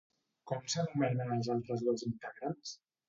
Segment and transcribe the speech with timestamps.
[0.51, 2.73] Com s'anomenen els altres dos integrants?